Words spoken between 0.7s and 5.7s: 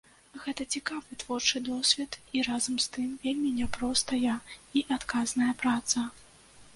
цікавы творчы досвед і, разам з тым, вельмі няпростая і адказная